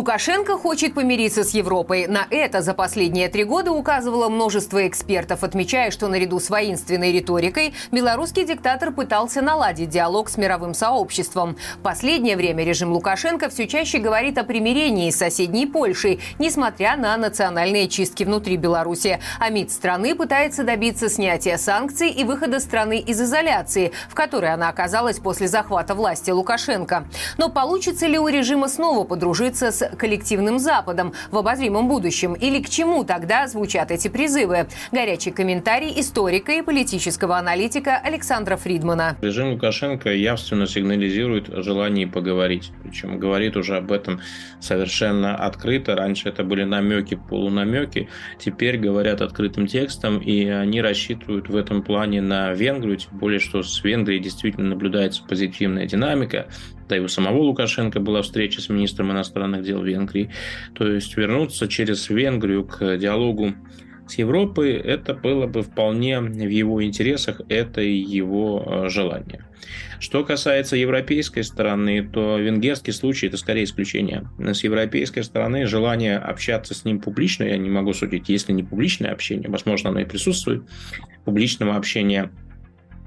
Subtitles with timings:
[0.00, 2.06] Лукашенко хочет помириться с Европой.
[2.06, 7.74] На это за последние три года указывало множество экспертов, отмечая, что наряду с воинственной риторикой
[7.92, 11.58] белорусский диктатор пытался наладить диалог с мировым сообществом.
[11.76, 17.14] В последнее время режим Лукашенко все чаще говорит о примирении с соседней Польшей, несмотря на
[17.18, 19.20] национальные чистки внутри Беларуси.
[19.38, 24.70] А МИД страны пытается добиться снятия санкций и выхода страны из изоляции, в которой она
[24.70, 27.04] оказалась после захвата власти Лукашенко.
[27.36, 32.34] Но получится ли у режима снова подружиться с коллективным Западом в обозримом будущем?
[32.34, 34.68] Или к чему тогда звучат эти призывы?
[34.92, 39.16] Горячий комментарий историка и политического аналитика Александра Фридмана.
[39.20, 42.72] Режим Лукашенко явственно сигнализирует о желании поговорить.
[42.82, 44.20] Причем говорит уже об этом
[44.60, 45.96] совершенно открыто.
[45.96, 48.08] Раньше это были намеки, полунамеки.
[48.38, 53.62] Теперь говорят открытым текстом, и они рассчитывают в этом плане на Венгрию, тем более, что
[53.62, 56.46] с Венгрией действительно наблюдается позитивная динамика
[56.90, 60.30] да и у самого Лукашенко была встреча с министром иностранных дел Венгрии.
[60.74, 63.54] То есть вернуться через Венгрию к диалогу
[64.08, 69.44] с Европой, это было бы вполне в его интересах, это и его э, желание.
[70.00, 74.28] Что касается европейской стороны, то венгерский случай это скорее исключение.
[74.38, 79.12] С европейской стороны желание общаться с ним публично, я не могу судить, если не публичное
[79.12, 80.64] общение, возможно, оно и присутствует,
[81.24, 82.32] публичного общения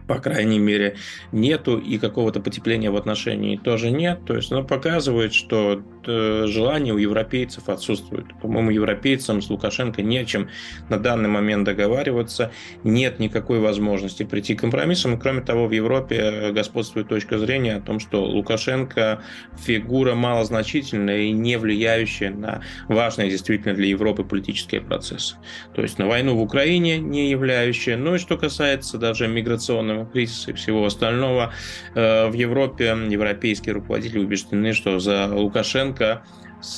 [0.08, 0.96] по крайней мере,
[1.32, 4.20] нету, и какого-то потепления в отношении тоже нет.
[4.26, 8.26] То есть оно показывает, что э, желание у европейцев отсутствует.
[8.42, 10.50] По-моему, европейцам с Лукашенко не о чем
[10.90, 12.52] на данный момент договариваться,
[12.84, 15.20] нет никакой возможности прийти к компромиссам.
[15.20, 19.22] кроме того, в Европе господствует точка зрения о том, что Лукашенко
[19.58, 25.36] фигура малозначительная и не влияющая на важные действительно для Европы политические процессы.
[25.74, 27.98] То есть на войну в Украине не являющая.
[27.98, 31.54] Ну и что касается даже миграционного миграционного кризиса и всего остального.
[31.96, 36.24] Э, в Европе европейские руководители убеждены, что за Лукашенко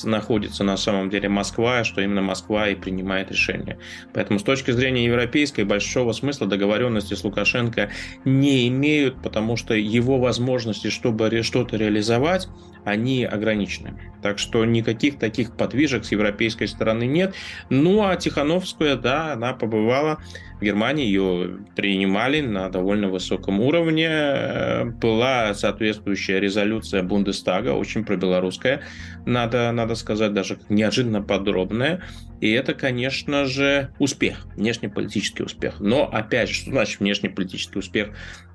[0.03, 3.77] находится на самом деле Москва, что именно Москва и принимает решения.
[4.13, 7.89] Поэтому с точки зрения европейской большого смысла договоренности с Лукашенко
[8.23, 12.47] не имеют, потому что его возможности, чтобы что-то реализовать,
[12.85, 13.99] они ограничены.
[14.21, 17.33] Так что никаких таких подвижек с европейской стороны нет.
[17.69, 20.19] Ну а Тихановская, да, она побывала
[20.59, 24.85] в Германии, ее принимали на довольно высоком уровне.
[25.01, 28.83] Была соответствующая резолюция Бундестага, очень пробелорусская,
[29.25, 32.03] надо, надо сказать, даже неожиданно подробная.
[32.45, 35.79] И это, конечно же, успех, внешнеполитический успех.
[35.79, 38.09] Но, опять же, что значит внешнеполитический успех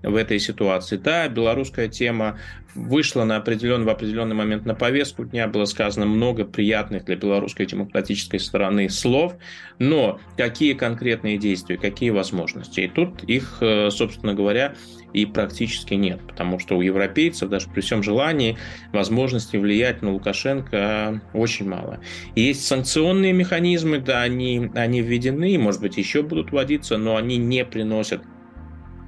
[0.04, 0.96] в этой ситуации?
[0.96, 2.38] Да, белорусская тема
[2.74, 7.66] вышла на определенный, в определенный момент на повестку дня, было сказано много приятных для белорусской
[7.66, 9.34] демократической стороны слов,
[9.78, 12.80] но какие конкретные действия, какие возможности?
[12.80, 14.74] И тут их, э, собственно говоря,
[15.12, 18.56] и практически нет, потому что у европейцев, даже при всем желании,
[18.92, 21.98] возможности влиять на Лукашенко очень мало.
[22.36, 27.64] Есть санкционные механизмы, да, они, они введены, может быть, еще будут вводиться, но они не
[27.64, 28.22] приносят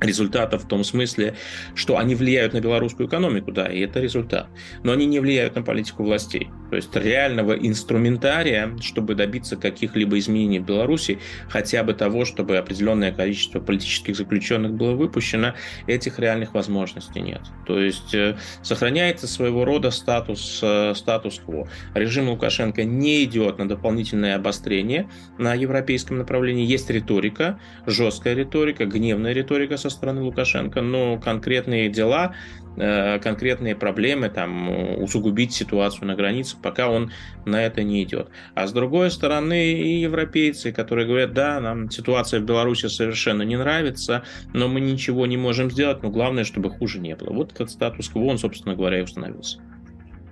[0.01, 1.35] результатов в том смысле,
[1.75, 4.49] что они влияют на белорусскую экономику, да, и это результат.
[4.83, 6.49] Но они не влияют на политику властей.
[6.73, 11.19] То есть реального инструментария, чтобы добиться каких-либо изменений в Беларуси,
[11.51, 15.53] хотя бы того, чтобы определенное количество политических заключенных было выпущено,
[15.87, 17.43] этих реальных возможностей нет.
[17.67, 21.69] То есть э, сохраняется своего рода статус, э, статус-кво.
[21.93, 26.65] Режим Лукашенко не идет на дополнительное обострение на европейском направлении.
[26.65, 32.35] Есть риторика, жесткая риторика, гневная риторика со стороны Лукашенко, но конкретные дела,
[32.77, 34.71] э, конкретные проблемы, там,
[35.03, 37.13] усугубить ситуацию на границе, пока он
[37.45, 38.29] на это не идет.
[38.55, 43.57] А с другой стороны, и европейцы, которые говорят, да, нам ситуация в Беларуси совершенно не
[43.57, 44.23] нравится,
[44.55, 47.33] но мы ничего не можем сделать, но главное, чтобы хуже не было.
[47.33, 49.59] Вот этот статус-кво, он, собственно говоря, и установился.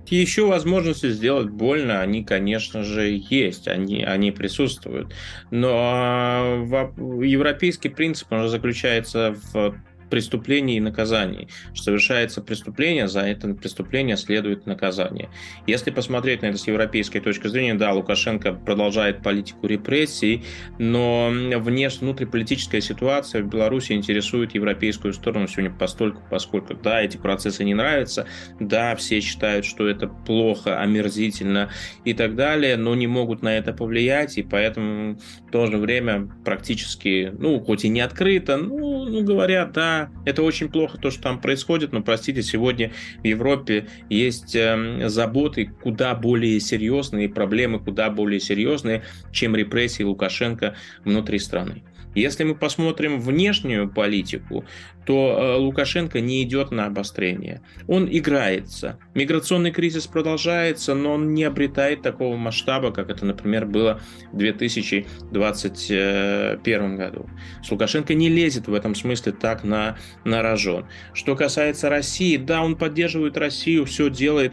[0.07, 5.15] Еще возможности сделать больно, они, конечно же, есть, они, они присутствуют.
[5.53, 6.93] Но а,
[7.23, 9.77] европейский принцип он заключается в
[10.11, 11.49] преступлений и наказаний.
[11.75, 15.31] Совершается преступление, за это преступление следует наказание.
[15.67, 20.45] Если посмотреть на это с европейской точки зрения, да, Лукашенко продолжает политику репрессий,
[20.79, 27.63] но внешне внутриполитическая ситуация в Беларуси интересует европейскую сторону сегодня постольку, поскольку, да, эти процессы
[27.65, 28.27] не нравятся,
[28.59, 31.71] да, все считают, что это плохо, омерзительно
[32.05, 36.31] и так далее, но не могут на это повлиять, и поэтому в то же время
[36.45, 41.41] практически, ну, хоть и не открыто, ну говорят, да, это очень плохо то, что там
[41.41, 42.93] происходит, но, простите, сегодня
[43.23, 49.03] в Европе есть э, заботы куда более серьезные, проблемы куда более серьезные,
[49.33, 50.75] чем репрессии Лукашенко
[51.05, 51.83] внутри страны.
[52.15, 54.65] Если мы посмотрим внешнюю политику,
[55.07, 57.63] то э, Лукашенко не идет на обострение.
[57.87, 58.99] Он играется.
[59.15, 64.01] Миграционный кризис продолжается, но он не обретает такого масштаба, как это, например, было
[64.33, 67.29] в 2021 году.
[67.63, 70.87] С Лукашенко не лезет в этом смысле так на, на рожон.
[71.13, 74.53] Что касается России, да, он поддерживает Россию, все делает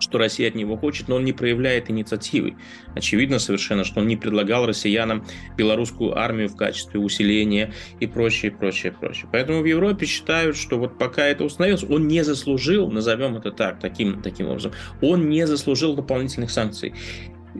[0.00, 2.56] что Россия от него хочет, но он не проявляет инициативы.
[2.94, 5.24] Очевидно совершенно, что он не предлагал россиянам
[5.56, 9.28] белорусскую армию в качестве усиления и прочее, прочее, прочее.
[9.30, 13.78] Поэтому в Европе считают, что вот пока это установилось, он не заслужил, назовем это так,
[13.78, 16.94] таким, таким образом, он не заслужил дополнительных санкций.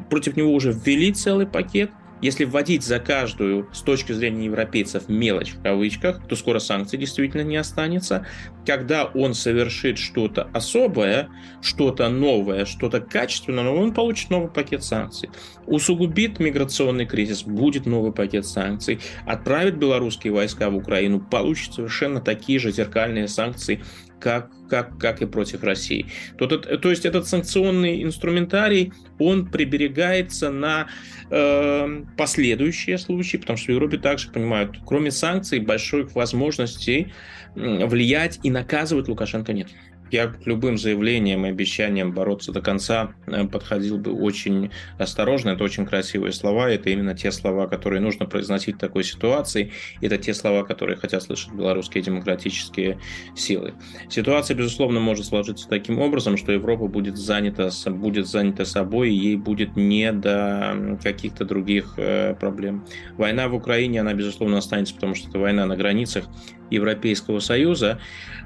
[0.09, 5.53] Против него уже ввели целый пакет, если вводить за каждую, с точки зрения европейцев, мелочь
[5.53, 8.27] в кавычках, то скоро санкций действительно не останется.
[8.67, 11.29] Когда он совершит что-то особое,
[11.63, 15.31] что-то новое, что-то качественное, он получит новый пакет санкций.
[15.67, 19.01] Усугубит миграционный кризис, будет новый пакет санкций.
[19.27, 23.83] Отправит белорусские войска в Украину, получит совершенно такие же зеркальные санкции,
[24.21, 26.07] как, как, как и против России.
[26.39, 30.89] То, то, то есть этот санкционный инструментарий, он приберегается на
[31.31, 37.13] э, последующие случаи, потому что в Европе также понимают, кроме санкций, больших возможностей
[37.55, 39.69] влиять и наказывать Лукашенко нет
[40.11, 45.51] я к любым заявлениям и обещаниям бороться до конца э, подходил бы очень осторожно.
[45.51, 46.69] Это очень красивые слова.
[46.69, 49.73] Это именно те слова, которые нужно произносить в такой ситуации.
[50.01, 52.99] Это те слова, которые хотят слышать белорусские демократические
[53.37, 53.75] силы.
[54.09, 59.37] Ситуация, безусловно, может сложиться таким образом, что Европа будет занята, будет занята собой, и ей
[59.37, 62.85] будет не до каких-то других э, проблем.
[63.17, 66.27] Война в Украине, она, безусловно, останется, потому что это война на границах
[66.71, 68.01] Европейского Союза,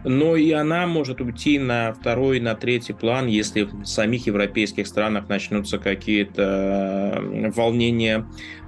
[0.05, 5.28] но и она может уйти на второй, на третий план, если в самих европейских странах
[5.28, 7.20] начнутся какие-то
[7.56, 8.25] волнения,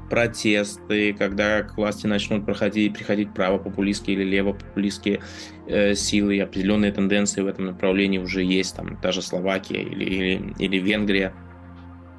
[0.08, 5.20] протесты, когда к власти начнут проходить, приходить правопопулистские или левопопулистские
[5.66, 10.54] э, силы, определенные тенденции в этом направлении уже есть, там, та же Словакия или, или,
[10.58, 11.32] или Венгрия.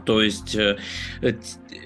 [0.07, 0.77] То есть э,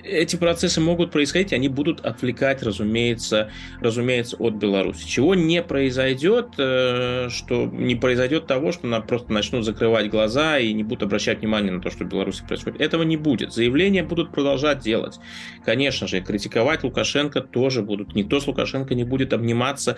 [0.04, 5.08] эти процессы могут происходить, они будут отвлекать, разумеется, разумеется, от Беларуси.
[5.08, 10.72] Чего не произойдет, э, что не произойдет того, что нам просто начнут закрывать глаза и
[10.72, 12.80] не будут обращать внимание на то, что в Беларуси происходит.
[12.80, 13.54] Этого не будет.
[13.54, 15.20] Заявления будут продолжать делать.
[15.66, 18.14] Конечно же, критиковать Лукашенко тоже будут.
[18.14, 19.98] Никто с Лукашенко не будет обниматься,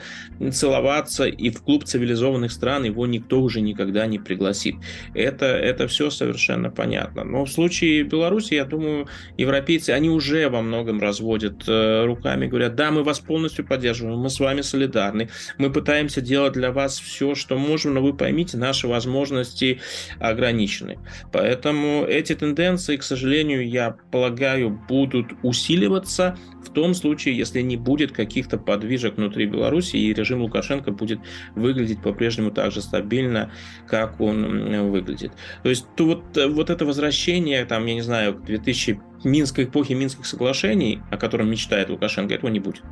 [0.53, 4.75] целоваться, и в клуб цивилизованных стран его никто уже никогда не пригласит.
[5.13, 7.25] Это, это все совершенно понятно.
[7.25, 9.07] Но в случае Беларуси, я думаю,
[9.37, 14.29] европейцы, они уже во многом разводят э, руками, говорят, да, мы вас полностью поддерживаем, мы
[14.29, 18.87] с вами солидарны, мы пытаемся делать для вас все, что можем, но вы поймите, наши
[18.87, 19.79] возможности
[20.19, 20.99] ограничены.
[21.31, 28.11] Поэтому эти тенденции, к сожалению, я полагаю, будут усиливаться в том случае, если не будет
[28.11, 31.19] каких-то подвижек внутри Беларуси, и режим Лукашенко будет
[31.55, 33.51] выглядеть по-прежнему так же стабильно,
[33.87, 35.31] как он выглядит.
[35.63, 39.65] То есть то вот, э, вот это возвращение, там, я не знаю, к 2000 Минской
[39.65, 42.83] эпохи Минских соглашений, о котором мечтает Лукашенко, этого не будет.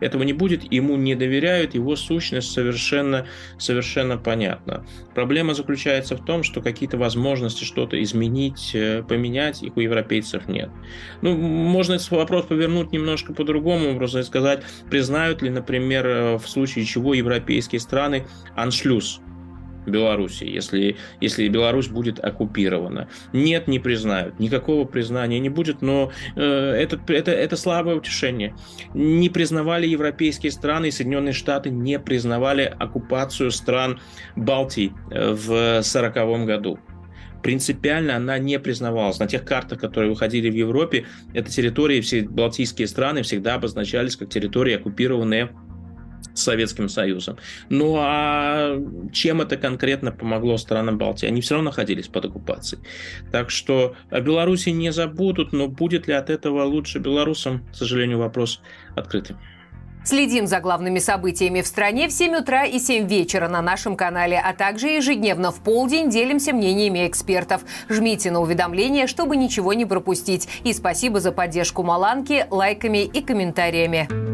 [0.00, 3.26] Этого не будет, ему не доверяют, его сущность совершенно,
[3.58, 4.86] совершенно понятна.
[5.14, 10.70] Проблема заключается в том, что какие-то возможности что-то изменить, э, поменять, их у европейцев нет.
[11.22, 16.84] Ну, можно этот вопрос повернуть немножко по-другому и сказать, признают ли, например, э, в случае
[16.84, 19.20] чего европейские страны аншлюз
[19.86, 23.08] Беларуси, если, если Беларусь будет оккупирована.
[23.32, 24.38] Нет, не признают.
[24.38, 28.54] Никакого признания не будет, но э, это, это, это слабое утешение.
[28.94, 34.00] Не признавали европейские страны, Соединенные Штаты не признавали оккупацию стран
[34.36, 36.78] Балтии э, в 1940 году
[37.44, 39.18] принципиально она не признавалась.
[39.18, 44.30] На тех картах, которые выходили в Европе, эта территория, все балтийские страны всегда обозначались как
[44.30, 45.50] территории, оккупированные
[46.34, 47.38] Советским Союзом.
[47.68, 48.76] Ну а
[49.12, 51.26] чем это конкретно помогло странам Балтии?
[51.26, 52.82] Они все равно находились под оккупацией.
[53.32, 58.18] Так что о Беларуси не забудут, но будет ли от этого лучше белорусам, к сожалению,
[58.18, 58.60] вопрос
[58.96, 59.36] открытый.
[60.04, 64.38] Следим за главными событиями в стране в 7 утра и 7 вечера на нашем канале,
[64.38, 67.62] а также ежедневно в полдень делимся мнениями экспертов.
[67.88, 70.46] Жмите на уведомления, чтобы ничего не пропустить.
[70.62, 74.33] И спасибо за поддержку Маланки лайками и комментариями.